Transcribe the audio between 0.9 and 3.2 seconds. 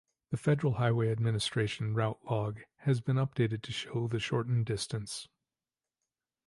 Administration route log has been